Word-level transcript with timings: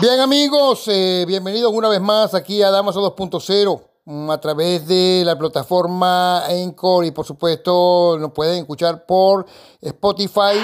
Bien 0.00 0.20
amigos, 0.20 0.84
eh, 0.86 1.24
bienvenidos 1.26 1.72
una 1.72 1.88
vez 1.88 2.00
más 2.00 2.32
aquí 2.32 2.62
a 2.62 2.70
Damaso 2.70 3.02
2.0 3.14 3.82
mm, 4.06 4.30
a 4.30 4.40
través 4.40 4.86
de 4.86 5.22
la 5.26 5.36
plataforma 5.36 6.44
Encore 6.48 7.06
y 7.06 7.10
por 7.10 7.26
supuesto 7.26 8.16
nos 8.18 8.32
pueden 8.32 8.60
escuchar 8.60 9.04
por 9.04 9.44
Spotify 9.82 10.56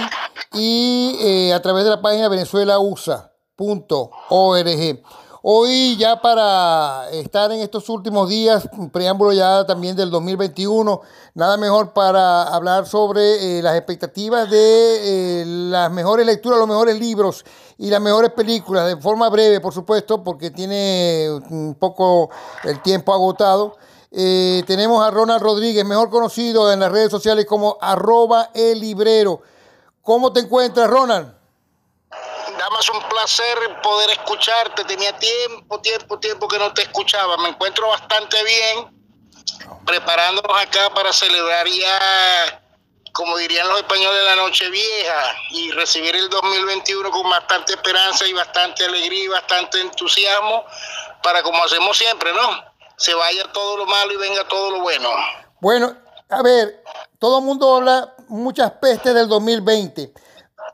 y 0.55 1.17
eh, 1.21 1.53
a 1.53 1.61
través 1.61 1.85
de 1.85 1.91
la 1.91 2.01
página 2.01 2.29
venezuelausa.org. 2.29 5.24
Hoy 5.47 5.99
ya 5.99 6.23
para 6.23 7.11
estar 7.11 7.53
en 7.53 7.61
estos 7.61 7.91
últimos 7.91 8.31
días, 8.31 8.67
preámbulo 8.93 9.31
ya 9.31 9.67
también 9.67 9.95
del 9.95 10.09
2021, 10.11 11.03
nada 11.35 11.59
mejor 11.59 11.93
para 11.93 12.45
hablar 12.45 12.87
sobre 12.87 13.59
eh, 13.59 13.63
las 13.63 13.77
expectativas 13.77 14.49
de 14.49 15.43
eh, 15.43 15.45
las 15.45 15.93
mejores 15.93 16.25
lecturas, 16.25 16.59
los 16.59 16.67
mejores 16.67 16.99
libros 16.99 17.45
y 17.77 17.91
las 17.91 18.01
mejores 18.01 18.31
películas, 18.31 18.87
de 18.87 18.97
forma 18.97 19.29
breve, 19.29 19.61
por 19.61 19.75
supuesto, 19.75 20.25
porque 20.25 20.51
tiene 20.51 21.29
un 21.51 21.77
poco 21.79 22.31
el 22.63 22.81
tiempo 22.81 23.13
agotado. 23.13 23.77
Eh, 24.13 24.65
tenemos 24.67 25.07
a 25.07 25.11
Ronald 25.11 25.43
Rodríguez, 25.43 25.85
mejor 25.85 26.09
conocido 26.09 26.73
en 26.73 26.81
las 26.81 26.91
redes 26.91 27.11
sociales 27.11 27.45
como 27.45 27.77
arroba 27.83 28.49
el 28.55 28.81
librero. 28.81 29.43
¿Cómo 30.01 30.33
te 30.33 30.41
encuentras, 30.41 30.89
Ronald? 30.89 31.34
Damas, 32.85 33.03
un 33.03 33.09
placer 33.09 33.81
poder 33.83 34.11
escucharte. 34.11 34.85
Tenía 34.85 35.17
tiempo, 35.19 35.81
tiempo, 35.81 36.19
tiempo 36.19 36.49
que 36.49 36.59
no 36.59 36.73
te 36.73 36.83
escuchaba. 36.83 37.37
Me 37.39 37.51
encuentro 37.51 37.89
bastante 37.89 38.37
bien, 38.45 39.05
preparándonos 39.85 40.57
acá 40.61 40.93
para 40.95 41.13
celebrar 41.13 41.67
ya, 41.67 42.63
como 43.13 43.37
dirían 43.39 43.69
los 43.69 43.79
españoles, 43.79 44.25
la 44.25 44.37
noche 44.37 44.69
vieja 44.71 45.37
y 45.51 45.71
recibir 45.73 46.15
el 46.17 46.29
2021 46.29 47.11
con 47.11 47.29
bastante 47.31 47.75
esperanza 47.75 48.27
y 48.27 48.33
bastante 48.33 48.85
alegría 48.85 49.25
y 49.25 49.29
bastante 49.29 49.81
entusiasmo 49.81 50.65
para, 51.23 51.43
como 51.43 51.63
hacemos 51.63 51.97
siempre, 51.97 52.33
¿no? 52.33 52.65
Se 52.97 53.15
vaya 53.15 53.51
todo 53.53 53.79
lo 53.79 53.87
malo 53.87 54.13
y 54.13 54.17
venga 54.17 54.47
todo 54.49 54.71
lo 54.71 54.81
bueno. 54.81 55.11
Bueno, 55.61 55.97
a 56.29 56.43
ver, 56.43 56.83
todo 57.19 57.39
el 57.39 57.45
mundo 57.45 57.77
habla 57.77 58.15
muchas 58.29 58.71
pestes 58.73 59.15
del 59.15 59.29
2020 59.29 60.13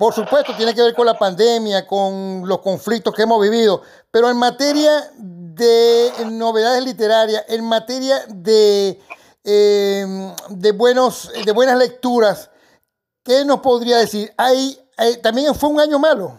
por 0.00 0.14
supuesto, 0.14 0.56
tiene 0.56 0.74
que 0.74 0.80
ver 0.80 0.94
con 0.94 1.04
la 1.04 1.18
pandemia, 1.18 1.86
con 1.86 2.44
los 2.46 2.60
conflictos 2.60 3.14
que 3.14 3.20
hemos 3.20 3.38
vivido, 3.38 3.82
pero 4.10 4.30
en 4.30 4.38
materia 4.38 5.10
de 5.14 6.10
novedades 6.24 6.82
literarias, 6.82 7.44
en 7.48 7.62
materia 7.68 8.24
de, 8.28 8.98
em, 9.44 10.34
de, 10.48 10.72
buenos, 10.72 11.30
de 11.44 11.52
buenas 11.52 11.76
lecturas, 11.76 12.48
¿qué 13.22 13.44
nos 13.44 13.60
podría 13.60 13.98
decir? 13.98 14.32
¿Hay, 14.38 14.82
¿También 15.22 15.54
fue 15.54 15.68
un 15.68 15.80
año 15.80 15.98
malo? 15.98 16.34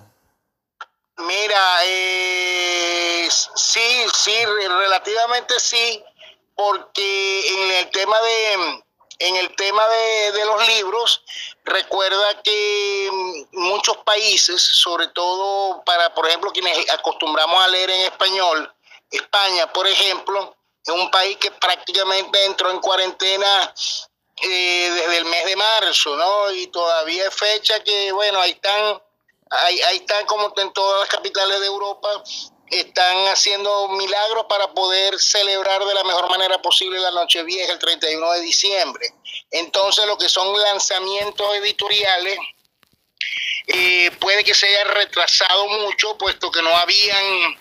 Mira, 1.17 1.85
eh, 1.85 3.29
sí, 3.29 4.05
sí, 4.11 4.33
relativamente 4.69 5.59
sí, 5.59 6.03
porque 6.55 7.47
en 7.47 7.71
el 7.77 7.91
tema 7.91 8.19
de 8.21 8.81
en 9.19 9.35
el 9.35 9.55
tema 9.55 9.87
de, 9.87 10.31
de 10.31 10.45
los 10.45 10.67
libros, 10.67 11.20
Recuerda 11.63 12.41
que 12.41 13.09
mm, 13.11 13.59
muchos 13.59 13.97
países, 13.97 14.61
sobre 14.61 15.07
todo 15.09 15.83
para, 15.83 16.13
por 16.13 16.27
ejemplo, 16.27 16.51
quienes 16.51 16.89
acostumbramos 16.91 17.63
a 17.63 17.67
leer 17.67 17.89
en 17.89 18.01
español, 18.01 18.73
España, 19.11 19.71
por 19.71 19.87
ejemplo, 19.87 20.55
es 20.85 20.93
un 20.93 21.11
país 21.11 21.37
que 21.37 21.51
prácticamente 21.51 22.45
entró 22.45 22.71
en 22.71 22.79
cuarentena 22.79 23.73
eh, 24.41 24.91
desde 24.95 25.17
el 25.17 25.25
mes 25.25 25.45
de 25.45 25.55
marzo, 25.55 26.15
¿no? 26.15 26.51
Y 26.51 26.67
todavía 26.67 27.27
es 27.27 27.35
fecha 27.35 27.83
que, 27.83 28.11
bueno, 28.11 28.39
ahí 28.39 28.51
están, 28.51 29.01
ahí, 29.51 29.81
ahí 29.81 29.97
están 29.97 30.25
como 30.25 30.51
en 30.57 30.73
todas 30.73 31.01
las 31.01 31.09
capitales 31.09 31.59
de 31.59 31.67
Europa, 31.67 32.23
están 32.71 33.27
haciendo 33.27 33.89
milagros 33.89 34.45
para 34.49 34.73
poder 34.73 35.19
celebrar 35.19 35.83
de 35.85 35.93
la 35.93 36.03
mejor 36.05 36.29
manera 36.29 36.59
posible 36.61 36.99
la 36.99 37.11
Nochevieja 37.11 37.73
el 37.73 37.79
31 37.79 38.31
de 38.31 38.41
diciembre. 38.41 39.13
Entonces, 39.51 40.05
lo 40.05 40.17
que 40.17 40.29
son 40.29 40.57
lanzamientos 40.59 41.55
editoriales, 41.57 42.37
eh, 43.67 44.11
puede 44.19 44.43
que 44.43 44.53
se 44.53 44.67
haya 44.67 44.85
retrasado 44.85 45.67
mucho, 45.67 46.17
puesto 46.17 46.51
que 46.51 46.61
no 46.61 46.75
habían 46.75 47.57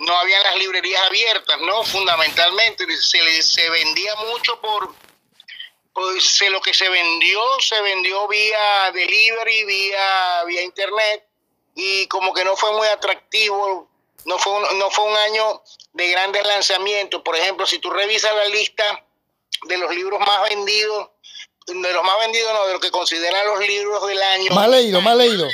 no 0.00 0.16
habían 0.16 0.42
las 0.44 0.56
librerías 0.56 1.02
abiertas, 1.02 1.58
¿no? 1.60 1.82
Fundamentalmente, 1.82 2.86
se, 3.00 3.42
se 3.42 3.68
vendía 3.68 4.14
mucho 4.30 4.60
por, 4.60 4.94
lo 6.50 6.60
que 6.60 6.72
se 6.72 6.88
vendió, 6.88 7.40
se 7.60 7.80
vendió 7.82 8.28
vía 8.28 8.92
delivery, 8.92 9.64
vía, 9.64 10.44
vía 10.46 10.62
internet, 10.62 11.26
y 11.74 12.06
como 12.06 12.32
que 12.32 12.44
no 12.44 12.56
fue 12.56 12.70
muy 12.74 12.86
atractivo 12.86 13.88
no 14.24 14.38
fue, 14.38 14.52
un, 14.52 14.78
no 14.78 14.90
fue 14.90 15.04
un 15.04 15.16
año 15.16 15.62
de 15.94 16.10
grandes 16.10 16.46
lanzamientos. 16.46 17.22
Por 17.22 17.36
ejemplo, 17.36 17.66
si 17.66 17.78
tú 17.78 17.90
revisas 17.90 18.34
la 18.34 18.44
lista 18.46 19.04
de 19.64 19.78
los 19.78 19.94
libros 19.94 20.20
más 20.20 20.48
vendidos, 20.48 21.10
de 21.66 21.92
los 21.92 22.04
más 22.04 22.18
vendidos, 22.20 22.52
no, 22.52 22.66
de 22.66 22.72
lo 22.74 22.80
que 22.80 22.90
consideran 22.90 23.46
los 23.46 23.60
libros 23.60 24.06
del 24.06 24.22
año. 24.22 24.54
Más 24.54 24.68
leído, 24.68 25.00
más 25.00 25.16
leído. 25.16 25.48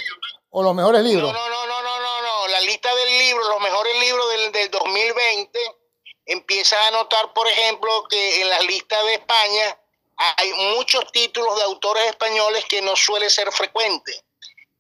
O 0.51 0.63
los 0.63 0.75
mejores 0.75 1.03
libros. 1.03 1.33
No, 1.33 1.49
no, 1.49 1.67
no, 1.67 1.83
no, 1.83 2.01
no, 2.01 2.23
no. 2.23 2.49
La 2.49 2.61
lista 2.61 2.95
del 2.95 3.19
libro, 3.19 3.49
los 3.49 3.61
mejores 3.61 3.99
libros 3.99 4.31
del, 4.31 4.53
del 4.53 4.71
2020, 4.71 5.59
empiezas 6.27 6.87
a 6.87 6.91
notar, 6.93 7.33
por 7.33 7.49
ejemplo, 7.49 8.05
que 8.09 8.43
en 8.43 8.49
las 8.49 8.65
listas 8.65 9.05
de 9.05 9.15
España 9.15 9.79
hay 10.17 10.53
muchos 10.77 11.11
títulos 11.13 11.57
de 11.57 11.63
autores 11.65 12.05
españoles 12.07 12.65
que 12.67 12.83
no 12.83 12.95
suele 12.95 13.29
ser 13.31 13.51
frecuente. 13.53 14.25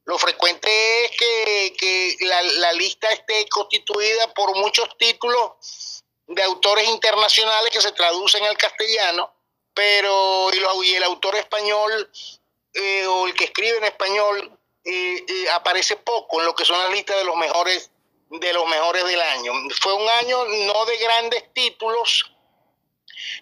Lo 0.04 0.18
frecuente 0.18 0.68
es 1.04 1.10
que, 1.16 2.16
la, 2.20 2.72
lista 2.74 3.10
esté 3.10 3.48
constituida 3.48 4.32
por 4.34 4.54
muchos 4.56 4.88
títulos 4.98 5.52
de 6.26 6.42
autores 6.42 6.88
internacionales 6.88 7.70
que 7.70 7.80
se 7.80 7.92
traducen 7.92 8.44
al 8.44 8.56
castellano, 8.56 9.32
pero 9.74 10.50
y, 10.82 10.94
el 10.94 11.02
autor 11.02 11.36
español 11.36 12.10
eh, 12.72 13.06
o 13.06 13.26
el 13.26 13.34
que 13.34 13.44
escribe 13.44 13.78
en 13.78 13.84
español 13.84 14.58
eh, 14.84 15.24
eh, 15.26 15.50
aparece 15.50 15.96
poco 15.96 16.40
en 16.40 16.46
lo 16.46 16.54
que 16.54 16.64
son 16.64 16.78
las 16.78 16.90
listas 16.90 17.16
de 17.16 17.24
los 17.24 17.36
mejores 17.36 17.90
de 18.30 18.52
los 18.52 18.66
mejores 18.66 19.04
del 19.04 19.20
año. 19.20 19.52
Fue 19.80 19.92
un 19.92 20.08
año 20.08 20.44
no 20.44 20.84
de 20.86 20.96
grandes 20.96 21.52
títulos, 21.52 22.32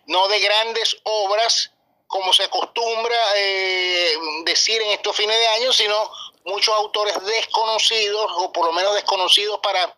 no 0.06 0.28
de 0.28 0.38
grandes 0.40 0.98
obras, 1.04 1.70
como 2.06 2.32
se 2.34 2.44
acostumbra 2.44 3.16
decir 4.44 4.82
en 4.82 4.90
estos 4.90 5.16
fines 5.16 5.38
de 5.38 5.46
año, 5.46 5.72
sino 5.72 6.10
muchos 6.44 6.74
autores 6.74 7.14
desconocidos, 7.24 8.32
o 8.36 8.52
por 8.52 8.66
lo 8.66 8.72
menos 8.72 8.94
desconocidos 8.94 9.60
para, 9.62 9.96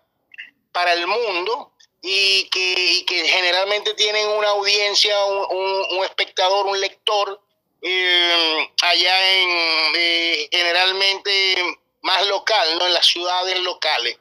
para 0.71 0.93
el 0.93 1.09
mundo, 1.09 1.73
y 2.07 2.51
que, 2.51 3.03
que 3.07 3.27
generalmente 3.27 3.95
tienen 3.95 4.29
una 4.29 4.51
audiencia, 4.51 5.17
un, 5.25 6.05
espectador, 6.05 6.67
un 6.67 6.79
lector, 6.79 7.41
eh, 7.81 8.71
allá 8.83 9.41
en 9.41 9.49
eh, 9.97 10.49
generalmente 10.53 11.79
más 12.03 12.27
local, 12.27 12.79
¿no? 12.79 12.87
En 12.87 12.93
las 12.93 13.07
ciudades 13.07 13.59
locales. 13.61 14.19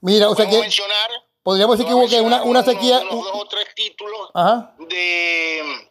Mira, 0.00 0.30
o 0.30 0.34
sea 0.34 0.48
que 0.48 0.58
mencionar, 0.58 1.10
podríamos 1.42 1.76
decir 1.76 1.92
que 2.08 2.20
una, 2.22 2.42
una 2.42 2.62
sequía. 2.62 3.00
Unos, 3.00 3.26
dos 3.26 3.34
o 3.34 3.48
tres 3.48 3.68
títulos 3.74 4.30
de, 4.88 5.88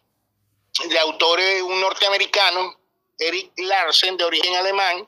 de 0.90 1.00
autores, 1.00 1.62
un 1.62 1.80
norteamericano, 1.80 2.76
Eric 3.20 3.52
Larsen, 3.58 4.18
de 4.18 4.24
origen 4.24 4.56
alemán, 4.56 5.08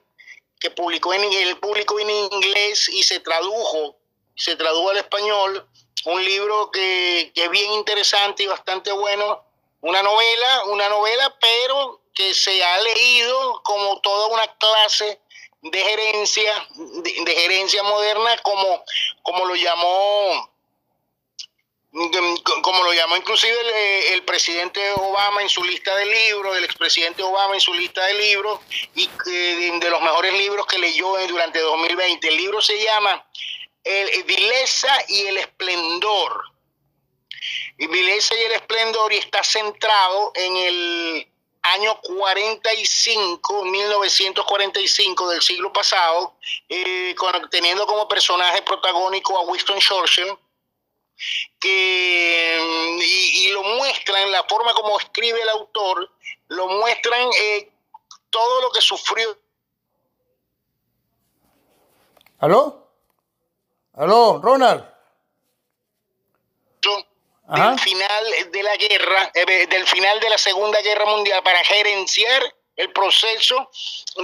que 0.59 0.69
publicó 0.69 1.15
en 1.15 1.23
el 1.23 1.57
público 1.57 1.99
en 1.99 2.11
inglés 2.11 2.89
y 2.89 3.01
se 3.01 3.21
tradujo, 3.21 3.97
se 4.35 4.55
tradujo 4.55 4.91
al 4.91 4.97
español, 4.97 5.66
un 6.07 6.23
libro 6.23 6.71
que, 6.71 7.31
es 7.35 7.49
bien 7.49 7.71
interesante 7.73 8.43
y 8.43 8.47
bastante 8.47 8.91
bueno, 8.91 9.43
una 9.81 10.01
novela, 10.01 10.63
una 10.67 10.87
novela, 10.89 11.35
pero 11.39 12.01
que 12.13 12.33
se 12.33 12.63
ha 12.63 12.81
leído 12.81 13.61
como 13.63 13.99
toda 13.99 14.27
una 14.27 14.47
clase 14.57 15.19
de 15.61 15.79
gerencia, 15.83 16.67
de, 16.75 17.35
gerencia 17.35 17.83
moderna, 17.83 18.37
como, 18.41 18.83
como 19.21 19.45
lo 19.45 19.55
llamó 19.55 20.51
como 22.61 22.83
lo 22.83 22.93
llamó 22.93 23.17
inclusive 23.17 24.13
el, 24.13 24.23
presidente 24.23 24.79
Obama 24.97 25.41
en 25.41 25.49
su 25.49 25.63
lista 25.63 25.95
de 25.95 26.05
libros, 26.05 26.55
el 26.55 26.63
expresidente 26.63 27.23
Obama 27.23 27.55
en 27.55 27.61
su 27.61 27.73
lista 27.73 28.05
de 28.05 28.13
libros, 28.13 28.59
y 28.93 29.07
de 29.07 29.89
los 29.89 30.01
mejores 30.01 30.33
libros 30.33 30.67
que 30.67 30.77
leyó 30.77 31.17
durante 31.27 31.59
2020. 31.59 32.27
El 32.27 32.37
libro 32.37 32.61
se 32.61 32.79
llama 32.83 33.25
el, 33.87 34.23
Vileza 34.23 34.89
y 35.07 35.27
el 35.27 35.37
Esplendor. 35.37 36.43
Y 37.77 37.87
Vileza 37.87 38.35
y 38.35 38.43
el 38.43 38.51
Esplendor 38.53 39.13
y 39.13 39.17
está 39.17 39.43
centrado 39.43 40.31
en 40.35 40.57
el 40.57 41.27
año 41.61 41.99
45, 42.01 43.65
1945 43.65 45.29
del 45.29 45.41
siglo 45.41 45.71
pasado, 45.73 46.35
eh, 46.69 47.15
teniendo 47.51 47.85
como 47.85 48.07
personaje 48.07 48.61
protagónico 48.61 49.37
a 49.37 49.41
Winston 49.41 49.79
Churchill, 49.79 50.37
que 51.59 52.37
la 54.31 54.43
forma 54.43 54.73
como 54.73 54.99
escribe 54.99 55.41
el 55.41 55.49
autor, 55.49 56.09
lo 56.47 56.67
muestran 56.67 57.29
eh, 57.41 57.71
todo 58.29 58.61
lo 58.61 58.71
que 58.71 58.81
sufrió. 58.81 59.37
¿Aló? 62.39 62.86
¿Aló, 63.97 64.39
Ronald? 64.39 64.85
Del 67.49 67.79
final 67.79 68.51
de 68.51 68.63
la 68.63 68.75
guerra, 68.75 69.31
eh, 69.33 69.67
del 69.67 69.87
final 69.87 70.19
de 70.19 70.29
la 70.29 70.37
Segunda 70.37 70.81
Guerra 70.81 71.05
Mundial, 71.05 71.41
para 71.41 71.63
gerenciar 71.63 72.43
el 72.75 72.91
proceso 72.91 73.71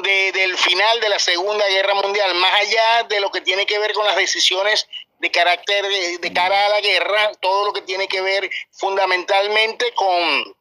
del 0.04 0.58
final 0.58 1.00
de 1.00 1.10
la 1.10 1.18
Segunda 1.18 1.68
Guerra 1.70 1.96
Mundial, 1.96 2.36
más 2.36 2.54
allá 2.54 3.04
de 3.04 3.20
lo 3.20 3.31
que 3.31 3.42
tiene 3.42 3.66
que 3.66 3.80
ver 3.80 3.94
con 3.94 4.06
las 4.06 4.16
decisiones 4.16 4.88
de 5.18 5.31
carácter 5.31 5.86
de, 6.19 6.34
cara 6.34 6.66
a 6.66 6.69
la 6.69 6.81
guerra, 6.81 7.31
todo 7.40 7.66
lo 7.66 7.74
que 7.74 7.81
tiene 7.81 8.08
que 8.08 8.22
ver 8.22 8.52
fundamentalmente 8.74 9.92
con, 9.94 10.56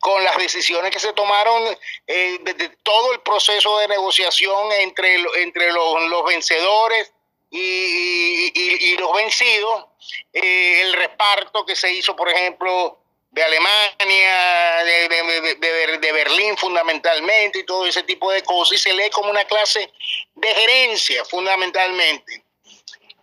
con 0.00 0.24
las 0.24 0.36
decisiones 0.38 0.90
que 0.90 0.98
se 0.98 1.12
tomaron 1.12 1.62
eh, 2.08 2.38
desde 2.40 2.70
todo 2.82 3.12
el 3.12 3.20
proceso 3.20 3.78
de 3.78 3.88
negociación 3.88 4.72
entre, 4.80 5.14
entre 5.42 5.70
los, 5.72 6.24
vencedores 6.24 7.12
y, 7.52 8.96
los 8.96 9.12
vencidos, 9.12 9.86
eh, 10.32 10.82
el 10.82 10.92
reparto 10.94 11.66
que 11.66 11.76
se 11.76 11.92
hizo, 11.92 12.16
por 12.16 12.28
ejemplo, 12.28 12.98
de 13.30 13.42
Alemania, 13.42 14.84
de, 14.84 15.98
de, 15.98 16.12
Berlín 16.12 16.56
fundamentalmente 16.56 17.60
y 17.60 17.64
todo 17.64 17.86
ese 17.86 18.02
tipo 18.02 18.30
de 18.30 18.42
cosas, 18.42 18.78
y 18.78 18.82
se 18.82 18.92
lee 18.92 19.10
como 19.10 19.30
una 19.30 19.44
clase 19.44 19.90
de 20.34 20.54
gerencia 20.54 21.24
fundamentalmente. 21.24 22.44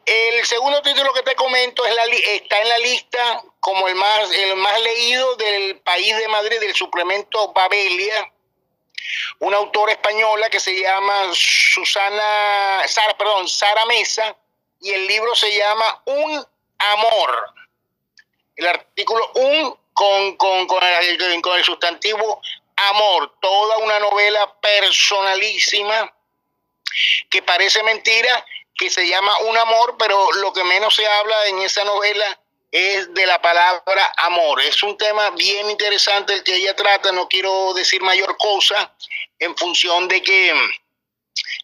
El 0.06 0.44
segundo 0.46 0.82
título 0.82 1.14
que 1.14 1.22
te 1.22 1.36
comento 1.36 1.86
es 1.86 1.94
la, 1.94 2.06
está 2.06 2.60
en 2.60 2.70
la 2.70 2.78
lista 2.80 3.44
como 3.60 3.88
el 3.88 3.96
más, 3.96 4.32
el 4.32 4.56
más 4.56 4.82
leído 4.82 5.36
del 5.36 5.80
país 5.82 6.18
de 6.18 6.28
Madrid, 6.28 6.60
del 6.60 6.74
suplemento 6.74 7.52
Babelia, 7.54 8.32
una 9.40 9.58
autora 9.58 9.94
española 9.94 10.50
que 10.50 10.60
se 10.60 10.80
llama 10.80 11.30
Susana, 11.34 12.88
Sara, 12.88 13.18
perdón, 13.18 13.48
Sara 13.48 13.86
Mesa, 13.86 14.36
y 14.82 14.92
el 14.92 15.08
libro 15.08 15.36
se 15.36 15.56
llama 15.56 16.02
Un 16.06 16.46
Amor. 16.78 17.54
El 18.56 18.68
artículo 18.68 19.32
Un 19.36 19.78
con, 19.94 20.38
con, 20.38 20.68
con, 20.68 20.84
el, 20.84 21.42
con 21.42 21.58
el 21.58 21.64
sustantivo 21.64 22.42
amor, 22.76 23.34
toda 23.42 23.78
una 23.80 24.00
novela 24.00 24.54
personalísima 24.62 26.14
que 27.30 27.42
parece 27.42 27.84
mentira, 27.84 28.46
que 28.76 28.90
se 28.90 29.08
llama 29.08 29.38
Un 29.40 29.58
amor, 29.58 29.98
pero 30.00 30.32
lo 30.34 30.54
que 30.54 30.64
menos 30.64 30.96
se 30.96 31.06
habla 31.06 31.48
en 31.48 31.62
esa 31.62 31.84
novela 31.84 32.40
es 32.72 33.14
de 33.14 33.26
la 33.26 33.42
palabra 33.42 34.14
amor. 34.18 34.62
Es 34.62 34.82
un 34.84 34.98
tema 34.98 35.32
bien 35.32 35.70
interesante 35.70 36.34
el 36.34 36.44
que 36.44 36.56
ella 36.56 36.76
trata, 36.76 37.12
no 37.12 37.28
quiero 37.28 37.74
decir 37.74 38.02
mayor 38.02 38.38
cosa 38.38 38.94
en 39.40 39.56
función 39.58 40.08
de 40.08 40.22
que, 40.22 40.54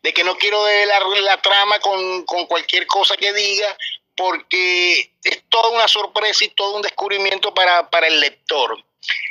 de 0.02 0.14
que 0.14 0.24
no 0.24 0.38
quiero 0.38 0.66
la, 0.66 1.00
la 1.22 1.42
trama 1.42 1.80
con, 1.80 2.26
con 2.26 2.46
cualquier 2.48 2.88
cosa 2.88 3.16
que 3.18 3.34
diga, 3.34 3.78
porque 4.16 5.12
es 5.24 5.44
toda 5.50 5.70
una 5.70 5.88
sorpresa 5.88 6.46
y 6.46 6.50
todo 6.50 6.78
un 6.78 6.82
descubrimiento 6.82 7.54
para, 7.54 7.90
para 7.90 8.08
el 8.08 8.20
lector. 8.20 8.78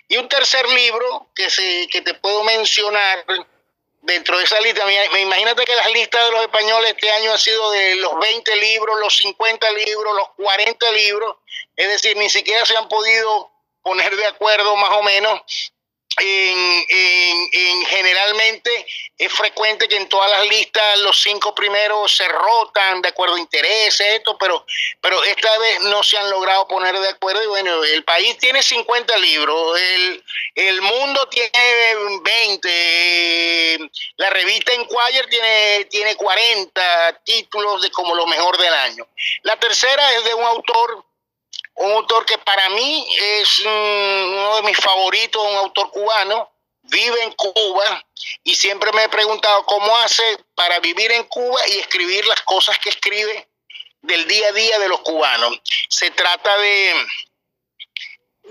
Y 0.08 0.16
un 0.18 0.28
tercer 0.28 0.68
libro 0.68 1.30
que, 1.34 1.50
se, 1.50 1.88
que 1.88 2.02
te 2.02 2.14
puedo 2.14 2.44
mencionar 2.44 3.24
dentro 4.04 4.38
de 4.38 4.44
esa 4.44 4.60
lista, 4.60 4.84
me, 4.84 5.20
imagínate 5.20 5.64
que 5.64 5.74
las 5.74 5.90
listas 5.92 6.24
de 6.24 6.30
los 6.32 6.42
españoles 6.42 6.90
este 6.90 7.10
año 7.10 7.32
han 7.32 7.38
sido 7.38 7.70
de 7.72 7.96
los 7.96 8.18
20 8.18 8.56
libros, 8.56 9.00
los 9.00 9.16
50 9.16 9.70
libros, 9.72 10.14
los 10.14 10.28
40 10.36 10.92
libros, 10.92 11.36
es 11.76 11.88
decir, 11.88 12.16
ni 12.16 12.28
siquiera 12.28 12.64
se 12.64 12.76
han 12.76 12.88
podido 12.88 13.50
poner 13.82 14.14
de 14.16 14.26
acuerdo 14.26 14.76
más 14.76 14.90
o 14.90 15.02
menos 15.02 15.40
en, 16.20 16.86
en, 16.88 17.84
generalmente 17.86 18.86
es 19.18 19.32
frecuente 19.32 19.88
que 19.88 19.96
en 19.96 20.08
todas 20.08 20.30
las 20.30 20.46
listas 20.48 20.98
los 21.00 21.20
cinco 21.20 21.54
primeros 21.54 22.16
se 22.16 22.26
rotan 22.28 23.02
de 23.02 23.08
acuerdo 23.08 23.36
a 23.36 23.40
intereses, 23.40 24.00
esto, 24.00 24.36
pero, 24.38 24.64
pero 25.00 25.22
esta 25.24 25.58
vez 25.58 25.80
no 25.82 26.02
se 26.02 26.16
han 26.16 26.30
logrado 26.30 26.68
poner 26.68 26.98
de 26.98 27.08
acuerdo. 27.08 27.42
Y 27.42 27.46
bueno, 27.46 27.82
el 27.84 28.04
país 28.04 28.36
tiene 28.38 28.62
50 28.62 29.16
libros, 29.18 29.80
el, 29.80 30.24
el 30.54 30.82
mundo 30.82 31.28
tiene 31.28 31.50
20, 32.22 33.90
la 34.16 34.30
revista 34.30 34.72
Enquirer 34.72 35.26
tiene, 35.28 35.84
tiene 35.86 36.16
40 36.16 37.20
títulos 37.24 37.82
de 37.82 37.90
como 37.90 38.14
lo 38.14 38.26
mejor 38.26 38.56
del 38.58 38.74
año. 38.74 39.06
La 39.42 39.56
tercera 39.56 40.12
es 40.14 40.24
de 40.24 40.34
un 40.34 40.44
autor 40.44 41.04
un 41.76 41.92
autor 41.92 42.24
que 42.24 42.38
para 42.38 42.68
mí 42.70 43.06
es 43.18 43.60
uno 43.60 44.56
de 44.56 44.62
mis 44.62 44.76
favoritos, 44.78 45.42
un 45.42 45.56
autor 45.56 45.90
cubano, 45.90 46.50
vive 46.82 47.22
en 47.22 47.32
Cuba 47.32 48.04
y 48.42 48.54
siempre 48.54 48.92
me 48.92 49.04
he 49.04 49.08
preguntado 49.08 49.64
cómo 49.64 49.96
hace 49.98 50.22
para 50.54 50.78
vivir 50.80 51.10
en 51.12 51.24
Cuba 51.24 51.60
y 51.68 51.78
escribir 51.78 52.24
las 52.26 52.42
cosas 52.42 52.78
que 52.78 52.90
escribe 52.90 53.48
del 54.02 54.26
día 54.28 54.48
a 54.48 54.52
día 54.52 54.78
de 54.78 54.88
los 54.88 55.00
cubanos. 55.00 55.60
Se 55.88 56.10
trata 56.10 56.56
de 56.58 57.06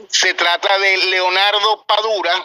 se 0.10 0.34
trata 0.34 0.80
de 0.80 0.98
Leonardo 0.98 1.86
Padura 1.86 2.44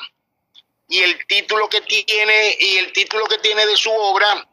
y 0.89 1.03
el 1.03 1.27
título 1.27 1.69
que 1.69 1.81
tiene 1.81 2.57
y 2.59 2.77
el 2.77 2.93
título 2.93 3.27
que 3.27 3.39
tiene 3.39 3.67
de 3.67 3.77
su 3.77 3.91
obra 3.91 4.47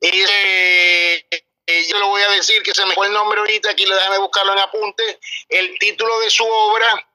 es 0.00 0.30
eh, 0.30 1.44
eh, 1.66 1.86
yo 1.88 1.98
lo 1.98 2.08
voy 2.08 2.22
a 2.22 2.30
decir 2.30 2.62
que 2.62 2.74
se 2.74 2.84
me 2.84 2.94
fue 2.94 3.06
el 3.06 3.12
nombre 3.12 3.38
ahorita, 3.38 3.70
aquí 3.70 3.84
déjame 3.84 4.18
buscarlo 4.18 4.52
en 4.52 4.58
apunte, 4.58 5.20
el 5.48 5.78
título 5.78 6.18
de 6.20 6.30
su 6.30 6.44
obra, 6.44 7.08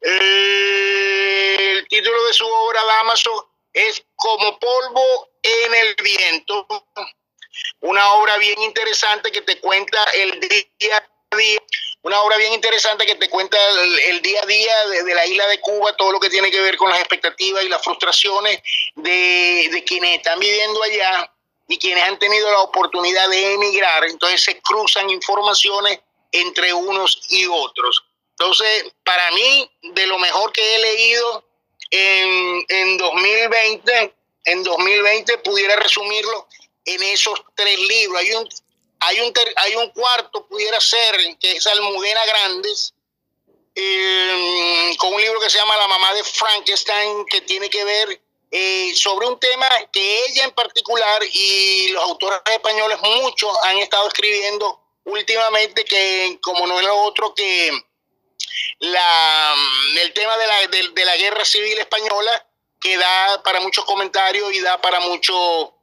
eh, 0.00 1.56
el 1.58 1.88
título 1.88 2.24
de 2.24 2.32
su 2.32 2.46
obra, 2.46 2.82
Damaso, 2.84 3.50
es 3.72 4.02
Como 4.16 4.58
polvo 4.58 5.28
en 5.42 5.74
el 5.74 5.94
viento, 6.02 6.66
una 7.80 8.12
obra 8.14 8.38
bien 8.38 8.60
interesante 8.62 9.30
que 9.30 9.42
te 9.42 9.60
cuenta 9.60 10.02
el 10.14 10.40
día 10.40 10.96
a 10.96 11.36
día, 11.36 11.60
una 12.02 12.20
obra 12.22 12.38
bien 12.38 12.54
interesante 12.54 13.04
que 13.04 13.16
te 13.16 13.28
cuenta 13.28 13.58
el, 14.08 14.22
día 14.22 14.42
a 14.42 14.46
día 14.46 14.88
de, 14.88 15.14
la 15.14 15.26
isla 15.26 15.46
de 15.48 15.60
Cuba, 15.60 15.94
todo 15.96 16.12
lo 16.12 16.20
que 16.20 16.30
tiene 16.30 16.50
que 16.50 16.60
ver 16.60 16.76
con 16.76 16.88
las 16.88 16.98
expectativas 16.98 17.62
y 17.62 17.68
las 17.68 17.82
frustraciones 17.82 18.62
de 18.94 19.84
quienes 19.86 20.16
están 20.16 20.38
viviendo 20.38 20.82
allá 20.82 21.30
y 21.70 21.78
quienes 21.78 22.02
han 22.02 22.18
tenido 22.18 22.50
la 22.50 22.62
oportunidad 22.62 23.28
de 23.30 23.54
emigrar, 23.54 24.04
entonces 24.04 24.42
se 24.42 24.60
cruzan 24.60 25.08
informaciones 25.08 26.00
entre 26.32 26.74
unos 26.74 27.22
y 27.28 27.46
otros. 27.46 28.04
Entonces, 28.30 28.92
para 29.04 29.30
mí, 29.30 29.70
de 29.80 30.06
lo 30.08 30.18
mejor 30.18 30.52
que 30.52 30.74
he 30.74 30.78
leído 30.80 31.44
en, 31.90 32.64
en 32.68 32.98
2020, 32.98 34.14
en 34.46 34.62
2020 34.64 35.38
pudiera 35.38 35.76
resumirlo 35.76 36.48
en 36.86 37.04
esos 37.04 37.40
tres 37.54 37.78
libros. 37.78 38.20
Hay 38.20 38.32
un, 38.32 38.48
hay 38.98 39.20
un, 39.20 39.32
hay 39.54 39.76
un 39.76 39.90
cuarto, 39.90 40.44
pudiera 40.48 40.80
ser, 40.80 41.38
que 41.38 41.52
es 41.52 41.66
Almudena 41.68 42.26
Grandes, 42.26 42.94
eh, 43.76 44.96
con 44.98 45.14
un 45.14 45.20
libro 45.20 45.38
que 45.38 45.48
se 45.48 45.58
llama 45.58 45.76
La 45.76 45.86
mamá 45.86 46.14
de 46.14 46.24
Frankenstein, 46.24 47.26
que 47.26 47.42
tiene 47.42 47.70
que 47.70 47.84
ver 47.84 48.20
eh, 48.50 48.92
sobre 48.94 49.26
un 49.26 49.38
tema 49.38 49.68
que 49.92 50.24
ella 50.26 50.44
en 50.44 50.52
particular 50.52 51.22
y 51.32 51.88
los 51.88 52.02
autores 52.02 52.40
españoles 52.52 52.98
muchos 53.00 53.56
han 53.64 53.78
estado 53.78 54.08
escribiendo 54.08 54.80
últimamente, 55.04 55.84
que 55.84 56.38
como 56.42 56.66
no 56.66 56.78
es 56.78 56.86
lo 56.86 56.96
otro 57.02 57.34
que 57.34 57.70
la, 58.80 59.54
el 60.02 60.12
tema 60.12 60.36
de 60.36 60.46
la, 60.46 60.66
de 60.66 61.04
la 61.04 61.16
guerra 61.16 61.44
civil 61.44 61.78
española, 61.78 62.46
que 62.80 62.96
da 62.96 63.42
para 63.42 63.60
muchos 63.60 63.84
comentarios 63.84 64.52
y 64.52 64.60
da 64.60 64.80
para 64.80 65.00
mucho 65.00 65.79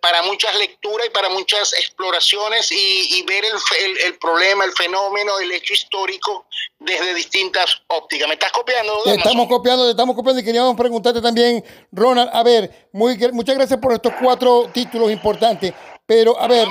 para 0.00 0.22
muchas 0.22 0.56
lecturas 0.56 1.06
y 1.06 1.10
para 1.10 1.28
muchas 1.28 1.72
exploraciones 1.74 2.70
y, 2.72 3.22
ver 3.26 3.44
el, 3.44 3.98
el, 3.98 4.18
problema, 4.18 4.64
el 4.64 4.72
fenómeno, 4.72 5.38
el 5.38 5.52
hecho 5.52 5.74
histórico 5.74 6.46
desde 6.78 7.14
distintas 7.14 7.82
ópticas. 7.88 8.28
¿Me 8.28 8.34
estás 8.34 8.52
copiando? 8.52 9.02
Te 9.04 9.14
estamos 9.14 9.46
copiando, 9.48 9.84
te 9.84 9.90
estamos 9.90 10.16
copiando 10.16 10.40
y 10.40 10.44
queríamos 10.44 10.76
preguntarte 10.76 11.20
también, 11.20 11.64
Ronald, 11.92 12.30
a 12.32 12.42
ver, 12.42 12.88
muy, 12.92 13.16
muchas 13.32 13.56
gracias 13.56 13.78
por 13.80 13.92
estos 13.92 14.12
cuatro 14.20 14.70
títulos 14.72 15.10
importantes, 15.10 15.72
pero 16.06 16.38
a 16.40 16.46
ver, 16.46 16.66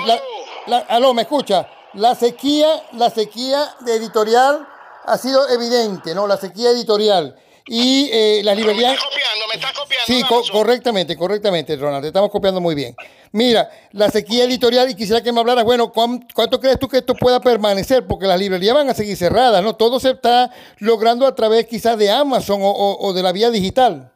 aló, 0.88 1.14
¿me 1.14 1.22
escucha? 1.22 1.68
La 1.94 2.14
sequía, 2.14 2.86
la 2.92 3.10
sequía 3.10 3.76
editorial 3.86 4.66
ha 5.04 5.18
sido 5.18 5.48
evidente, 5.48 6.14
¿no? 6.14 6.26
La 6.26 6.36
sequía 6.36 6.70
editorial. 6.70 7.36
Y 7.66 8.10
eh, 8.12 8.40
las 8.44 8.56
librerías... 8.56 8.90
Me 8.90 8.94
estás 8.94 9.08
copiando, 9.08 9.46
me 9.46 9.54
estás 9.54 9.72
copiando. 9.72 10.06
Sí, 10.06 10.50
correctamente, 10.52 11.16
correctamente, 11.16 11.76
Ronald, 11.76 12.02
te 12.02 12.08
estamos 12.08 12.30
copiando 12.30 12.60
muy 12.60 12.74
bien. 12.74 12.96
Mira, 13.32 13.70
la 13.92 14.10
sequía 14.10 14.44
editorial, 14.44 14.90
y 14.90 14.96
quisiera 14.96 15.22
que 15.22 15.32
me 15.32 15.40
hablaras, 15.40 15.64
bueno, 15.64 15.92
¿cuánto, 15.92 16.60
crees 16.60 16.78
tú 16.78 16.88
que 16.88 16.98
esto 16.98 17.14
pueda 17.14 17.40
permanecer? 17.40 18.06
Porque 18.06 18.26
las 18.26 18.38
librerías 18.38 18.74
van 18.74 18.90
a 18.90 18.94
seguir 18.94 19.16
cerradas, 19.16 19.62
¿no? 19.62 19.76
Todo 19.76 20.00
se 20.00 20.10
está 20.10 20.50
logrando 20.78 21.26
a 21.26 21.34
través 21.34 21.66
quizás 21.66 21.96
de 21.96 22.10
Amazon 22.10 22.60
o, 22.62 23.12
de 23.14 23.22
la 23.22 23.32
vía 23.32 23.50
digital. 23.50 24.12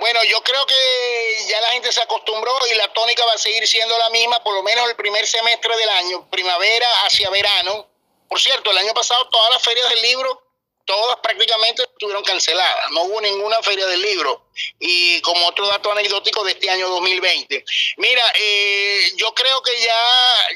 Bueno, 0.00 0.20
yo 0.30 0.40
creo 0.42 0.64
que 0.64 1.48
ya 1.48 1.60
la 1.60 1.68
gente 1.68 1.92
se 1.92 2.00
acostumbró 2.00 2.52
y 2.72 2.76
la 2.76 2.90
tónica 2.94 3.26
va 3.26 3.32
a 3.32 3.38
seguir 3.38 3.66
siendo 3.66 3.98
la 3.98 4.08
misma, 4.10 4.42
por 4.42 4.54
lo 4.54 4.62
menos 4.62 4.88
el 4.88 4.96
primer 4.96 5.26
semestre 5.26 5.76
del 5.76 5.88
año, 5.90 6.30
primavera 6.30 6.86
hacia 7.04 7.28
verano. 7.28 7.86
Por 8.28 8.40
cierto, 8.40 8.70
el 8.70 8.78
año 8.78 8.94
pasado 8.94 9.28
todas 9.28 9.50
las 9.50 9.62
ferias 9.62 9.88
del 9.90 10.00
libro 10.00 10.45
todas 10.86 11.18
prácticamente 11.20 11.82
estuvieron 11.82 12.24
canceladas. 12.24 12.90
No 12.92 13.02
hubo 13.02 13.20
ninguna 13.20 13.60
feria 13.62 13.86
del 13.86 14.00
libro. 14.00 14.46
Y 14.78 15.20
como 15.20 15.46
otro 15.46 15.66
dato 15.66 15.92
anecdótico 15.92 16.42
de 16.44 16.52
este 16.52 16.70
año 16.70 16.88
2020. 16.88 17.64
Mira, 17.98 18.22
eh, 18.34 19.12
yo 19.16 19.34
creo 19.34 19.60
que 19.62 19.78
ya, 19.82 20.00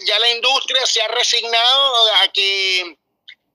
ya 0.06 0.18
la 0.18 0.30
industria 0.30 0.86
se 0.86 1.02
ha 1.02 1.08
resignado 1.08 2.14
a 2.14 2.28
que 2.32 2.96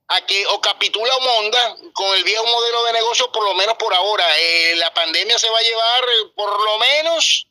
a 0.08 0.22
que 0.22 0.46
o 0.48 0.62
capitula 0.62 1.16
o 1.16 1.20
monda 1.20 1.78
con 1.94 2.16
el 2.16 2.24
viejo 2.24 2.46
modelo 2.46 2.84
de 2.84 2.94
negocio, 2.94 3.32
por 3.32 3.44
lo 3.44 3.56
menos 3.56 3.76
por 3.78 3.92
ahora. 3.92 4.26
Eh, 4.38 4.76
la 4.76 4.94
pandemia 4.94 5.40
se 5.40 5.50
va 5.50 5.58
a 5.58 5.64
llevar 5.64 6.04
eh, 6.04 6.32
por 6.36 6.64
lo 6.64 6.78
menos 6.78 7.48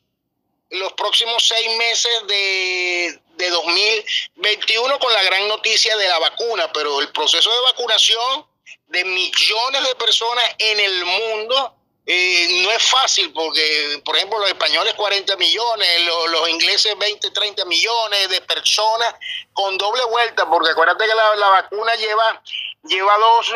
los 0.69 0.93
próximos 0.93 1.45
seis 1.45 1.77
meses 1.77 2.27
de, 2.27 3.19
de 3.35 3.49
2021 3.49 4.99
con 4.99 5.11
la 5.11 5.23
gran 5.23 5.47
noticia 5.49 5.97
de 5.97 6.07
la 6.07 6.19
vacuna, 6.19 6.71
pero 6.71 7.01
el 7.01 7.11
proceso 7.11 7.53
de 7.53 7.61
vacunación 7.61 8.45
de 8.87 9.03
millones 9.03 9.83
de 9.83 9.95
personas 9.95 10.45
en 10.59 10.79
el 10.79 11.05
mundo 11.05 11.75
eh, 12.07 12.61
no 12.61 12.71
es 12.71 12.83
fácil 12.87 13.33
porque, 13.33 13.99
por 14.05 14.15
ejemplo, 14.15 14.37
los 14.37 14.49
españoles 14.49 14.93
40 14.93 15.35
millones, 15.37 16.05
los, 16.05 16.49
ingleses 16.49 16.95
20, 16.95 17.31
30 17.31 17.65
millones 17.65 18.29
de 18.29 18.41
personas 18.41 19.15
con 19.53 19.75
doble 19.77 20.03
vuelta, 20.05 20.47
porque 20.47 20.71
acuérdate 20.71 21.07
que 21.07 21.15
la, 21.15 21.49
vacuna 21.49 21.95
lleva, 21.95 22.43
lleva 22.83 23.17
dos, 23.17 23.51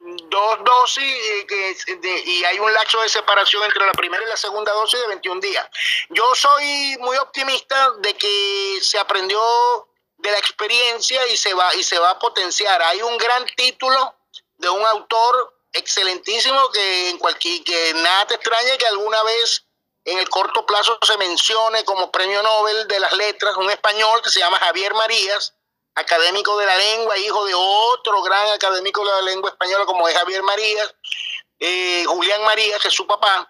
mm, 0.00 0.16
dos 0.28 0.64
dosis 0.64 1.04
y, 1.04 1.46
que, 1.46 2.22
y 2.26 2.44
hay 2.44 2.58
un 2.58 2.74
lapso 2.74 3.00
de 3.02 3.08
separación 3.08 3.62
entre 3.62 3.86
la 3.86 3.92
primera 3.92 4.24
y 4.24 4.28
la 4.28 4.36
segunda 4.36 4.72
dosis 4.72 5.00
de 5.00 5.06
21 5.06 5.40
días. 5.40 5.68
Yo 6.08 6.24
soy 6.34 6.96
muy 6.98 7.16
optimista 7.18 7.92
de 7.98 8.14
que 8.14 8.78
se 8.82 8.98
aprendió 8.98 9.40
de 10.18 10.32
la 10.32 10.38
experiencia 10.38 11.24
y 11.28 11.36
se 11.36 11.54
va, 11.54 11.72
y 11.76 11.84
se 11.84 12.00
va 12.00 12.10
a 12.10 12.18
potenciar. 12.18 12.82
Hay 12.82 13.00
un 13.02 13.16
gran 13.16 13.46
título 13.54 14.15
de 14.58 14.68
un 14.68 14.84
autor 14.86 15.54
excelentísimo 15.72 16.70
que 16.70 17.10
en 17.10 17.18
cualquier 17.18 17.62
que 17.64 17.92
nada 17.94 18.26
te 18.26 18.34
extrañe 18.34 18.78
que 18.78 18.86
alguna 18.86 19.22
vez 19.24 19.64
en 20.04 20.18
el 20.18 20.28
corto 20.28 20.64
plazo 20.64 20.98
se 21.02 21.16
mencione 21.18 21.84
como 21.84 22.10
premio 22.10 22.42
Nobel 22.42 22.86
de 22.86 23.00
las 23.00 23.12
letras 23.12 23.56
un 23.56 23.70
español 23.70 24.22
que 24.22 24.30
se 24.30 24.40
llama 24.40 24.58
Javier 24.58 24.94
Marías, 24.94 25.54
académico 25.96 26.56
de 26.58 26.66
la 26.66 26.76
lengua, 26.76 27.18
hijo 27.18 27.44
de 27.44 27.54
otro 27.54 28.22
gran 28.22 28.48
académico 28.50 29.04
de 29.04 29.10
la 29.10 29.22
lengua 29.22 29.50
española 29.50 29.84
como 29.84 30.06
es 30.08 30.16
Javier 30.16 30.42
Marías, 30.42 30.94
eh, 31.58 32.04
Julián 32.06 32.44
Marías, 32.44 32.80
que 32.80 32.88
es 32.88 32.94
su 32.94 33.06
papá, 33.06 33.48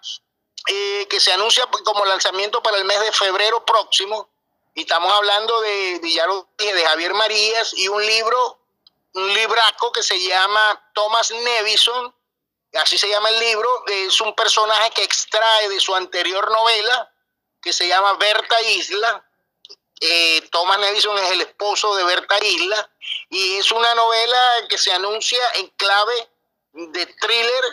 eh, 0.67 1.07
que 1.09 1.19
se 1.19 1.31
anuncia 1.33 1.67
como 1.83 2.05
lanzamiento 2.05 2.63
para 2.63 2.77
el 2.77 2.85
mes 2.85 2.99
de 3.01 3.11
febrero 3.11 3.63
próximo. 3.65 4.29
Y 4.73 4.81
estamos 4.81 5.11
hablando 5.11 5.59
de, 5.61 5.99
de, 5.99 6.73
de 6.73 6.85
Javier 6.85 7.13
Marías 7.13 7.73
y 7.73 7.87
un 7.87 8.05
libro 8.05 8.59
un 9.17 9.33
libraco 9.33 9.91
que 9.91 10.03
se 10.03 10.19
llama 10.21 10.91
Thomas 10.93 11.31
Nevison, 11.31 12.13
así 12.73 12.99
se 12.99 13.09
llama 13.09 13.29
el 13.29 13.39
libro, 13.39 13.83
es 13.87 14.21
un 14.21 14.35
personaje 14.35 14.91
que 14.91 15.03
extrae 15.03 15.69
de 15.69 15.79
su 15.79 15.95
anterior 15.95 16.51
novela, 16.51 17.11
que 17.59 17.73
se 17.73 17.87
llama 17.87 18.13
Berta 18.13 18.61
Isla. 18.61 19.27
Eh, 19.99 20.47
Thomas 20.51 20.77
Nevison 20.77 21.17
es 21.17 21.31
el 21.31 21.41
esposo 21.41 21.95
de 21.95 22.03
Berta 22.03 22.37
Isla, 22.45 22.91
y 23.31 23.55
es 23.55 23.71
una 23.71 23.95
novela 23.95 24.67
que 24.69 24.77
se 24.77 24.93
anuncia 24.93 25.41
en 25.55 25.67
clave 25.69 26.29
de 26.73 27.07
thriller, 27.07 27.63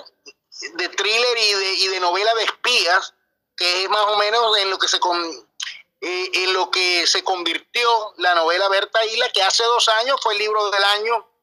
de 0.77 0.89
thriller 0.89 1.39
y 1.39 1.53
de, 1.53 1.73
y 1.75 1.89
de 1.89 2.01
novela 2.01 2.35
de 2.37 2.45
espías, 2.45 3.13
que 3.55 3.83
es 3.83 3.91
más 3.91 4.07
o 4.07 4.17
menos 4.17 4.57
en 4.57 4.71
lo 4.71 4.79
que 4.79 4.89
se 4.89 4.97
eh, 4.97 6.31
en 6.33 6.55
lo 6.55 6.71
que 6.71 7.07
se 7.07 7.23
convirtió 7.23 8.15
la 8.17 8.35
novela 8.35 8.67
Berta 8.71 9.05
Isla, 9.05 9.29
que 9.29 9.43
hace 9.43 9.63
dos 9.65 9.87
años 9.89 10.19
fue 10.23 10.33
el 10.33 10.39
libro 10.39 10.71
del 10.71 10.85
año 10.85 11.34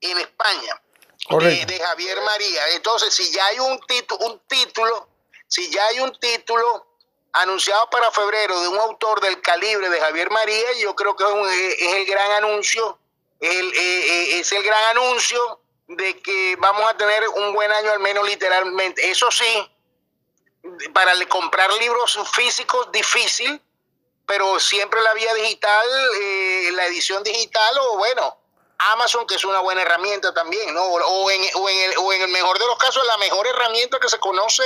en 0.00 0.18
España 0.18 0.80
de, 1.28 1.80
Javier 1.80 2.20
María. 2.22 2.68
Entonces, 2.74 3.14
si 3.14 3.30
ya 3.32 3.44
hay 3.46 3.58
un, 3.58 3.80
título, 3.80 4.26
un 4.26 4.40
título, 4.46 5.08
si 5.48 5.70
ya 5.70 5.84
hay 5.86 6.00
un 6.00 6.12
título 6.18 6.86
anunciado 7.32 7.88
para 7.90 8.10
febrero 8.10 8.60
de 8.60 8.68
un 8.68 8.78
autor 8.78 9.20
del 9.20 9.40
calibre 9.40 9.88
de 9.90 10.00
Javier 10.00 10.30
María, 10.30 10.72
yo 10.80 10.94
creo 10.94 11.16
que 11.16 11.24
es, 11.78 11.94
el 11.94 12.06
gran 12.06 12.30
anuncio, 12.32 12.98
el, 13.40 13.74
eh, 13.74 13.76
eh, 13.76 14.40
es 14.40 14.52
el 14.52 14.62
gran 14.62 14.96
anuncio 14.96 15.60
de 15.88 16.20
que 16.20 16.56
vamos 16.58 16.88
a 16.88 16.96
tener 16.96 17.28
un 17.28 17.52
buen 17.52 17.70
año 17.70 17.92
al 17.92 18.00
menos 18.00 18.26
literalmente. 18.26 19.10
Eso 19.10 19.30
sí, 19.30 19.70
para 20.92 21.12
comprar 21.26 21.72
libros 21.74 22.18
físicos 22.32 22.90
difícil, 22.92 23.60
pero 24.26 24.58
siempre 24.58 25.00
la 25.02 25.14
vía 25.14 25.32
digital, 25.34 25.86
eh, 26.20 26.70
la 26.72 26.86
edición 26.86 27.22
digital 27.22 27.78
o 27.78 27.98
bueno, 27.98 28.36
Amazon, 28.78 29.26
que 29.26 29.36
es 29.36 29.44
una 29.44 29.60
buena 29.60 29.82
herramienta 29.82 30.32
también, 30.34 30.74
¿no? 30.74 30.82
O 30.82 31.30
en, 31.30 31.40
o 31.54 31.68
en, 31.68 31.90
el, 31.90 31.98
o 31.98 32.12
en 32.12 32.22
el 32.22 32.28
mejor 32.28 32.58
de 32.58 32.66
los 32.66 32.76
casos, 32.78 33.02
la 33.06 33.16
mejor 33.18 33.46
herramienta 33.46 33.98
que 33.98 34.08
se 34.08 34.18
conoce 34.18 34.62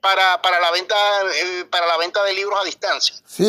para, 0.00 0.40
para, 0.40 0.60
la, 0.60 0.70
venta, 0.70 0.94
eh, 1.34 1.64
para 1.70 1.86
la 1.86 1.96
venta 1.98 2.22
de 2.24 2.32
libros 2.32 2.58
a 2.60 2.64
distancia. 2.64 3.14
Sí, 3.26 3.46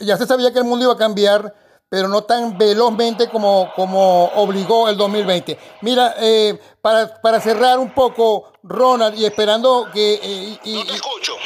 ya 0.00 0.16
se 0.16 0.26
sabía 0.26 0.52
que 0.52 0.58
el 0.58 0.64
mundo 0.64 0.84
iba 0.84 0.94
a 0.94 0.98
cambiar, 0.98 1.54
pero 1.88 2.08
no 2.08 2.24
tan 2.24 2.58
velozmente 2.58 3.28
como, 3.28 3.72
como 3.76 4.26
obligó 4.34 4.88
el 4.88 4.96
2020. 4.96 5.58
Mira, 5.82 6.16
eh, 6.18 6.60
para, 6.82 7.20
para, 7.20 7.40
cerrar 7.40 7.78
un 7.78 7.94
poco, 7.94 8.52
Ronald, 8.64 9.16
y 9.16 9.24
esperando 9.24 9.88
que... 9.92 10.14
Eh, 10.14 10.60
y, 10.64 10.74
no 10.74 10.84
te 10.84 10.94
escucho. 10.94 11.36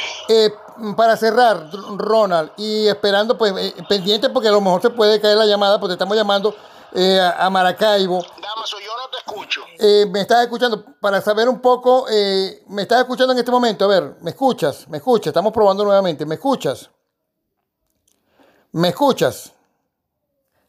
para 0.97 1.15
cerrar, 1.15 1.69
Ronald, 1.95 2.53
y 2.57 2.87
esperando, 2.87 3.37
pues, 3.37 3.53
pendiente, 3.87 4.29
porque 4.29 4.47
a 4.47 4.51
lo 4.51 4.61
mejor 4.61 4.81
se 4.81 4.89
puede 4.89 5.21
caer 5.21 5.37
la 5.37 5.45
llamada, 5.45 5.79
porque 5.79 5.93
estamos 5.93 6.17
llamando 6.17 6.55
eh, 6.93 7.19
a 7.19 7.49
Maracaibo. 7.49 8.21
Damaso, 8.41 8.79
yo 8.79 8.91
no 8.97 9.09
te 9.09 9.17
escucho. 9.17 9.61
Eh, 9.79 10.05
me 10.09 10.21
estás 10.21 10.43
escuchando, 10.43 10.83
para 10.99 11.21
saber 11.21 11.47
un 11.47 11.59
poco, 11.59 12.07
eh, 12.09 12.63
me 12.67 12.83
estás 12.83 12.99
escuchando 12.99 13.33
en 13.33 13.39
este 13.39 13.51
momento, 13.51 13.85
a 13.85 13.87
ver, 13.87 14.15
¿me 14.21 14.31
escuchas? 14.31 14.87
¿Me 14.87 14.97
escuchas? 14.97 15.27
Estamos 15.27 15.53
probando 15.53 15.83
nuevamente, 15.83 16.25
¿me 16.25 16.35
escuchas? 16.35 16.89
¿Me 18.73 18.89
escuchas? 18.89 19.53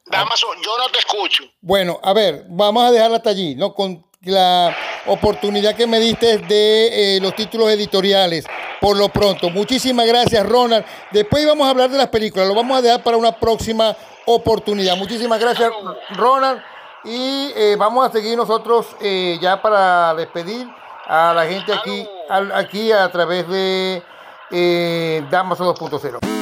Damaso, 0.07 0.47
yo 0.63 0.79
no 0.79 0.89
te 0.93 0.99
escucho. 0.99 1.45
Bueno, 1.61 2.01
a 2.03 2.13
ver, 2.13 2.45
vamos 2.49 2.85
a 2.85 2.91
dejarla 2.91 3.19
hasta 3.19 3.31
allí, 3.31 3.55
¿no? 3.55 3.75
Con 3.75 4.05
la 4.23 4.77
oportunidad 5.07 5.75
que 5.75 5.87
me 5.87 5.99
diste 5.99 6.39
de 6.39 7.19
los 7.21 7.35
títulos 7.35 7.71
editoriales 7.71 8.45
por 8.81 8.97
lo 8.97 9.09
pronto. 9.09 9.49
Muchísimas 9.51 10.07
gracias, 10.07 10.45
Ronald. 10.47 10.85
Después 11.13 11.47
vamos 11.47 11.67
a 11.67 11.71
hablar 11.71 11.89
de 11.89 11.99
las 11.99 12.09
películas, 12.09 12.49
lo 12.49 12.55
vamos 12.55 12.77
a 12.77 12.83
dejar 12.83 13.03
para 13.03 13.17
una 13.17 13.33
próxima 13.33 13.97
oportunidad. 14.27 14.97
Muchísimas 14.97 15.41
gracias, 15.41 15.71
Ronald. 16.11 16.61
Y 17.05 17.53
eh, 17.57 17.77
vamos 17.79 18.09
a 18.09 18.13
seguir 18.13 18.37
nosotros 18.37 18.87
eh, 19.01 19.39
ya 19.41 19.61
para 19.61 20.15
despedir 20.15 20.69
a 21.07 21.33
la 21.35 21.47
gente 21.47 21.73
aquí, 21.73 22.09
aquí 22.55 22.93
a 22.93 23.11
través 23.11 23.49
de 23.49 24.03
eh, 24.51 25.25
Damaso 25.31 25.75
2.0. 25.75 26.42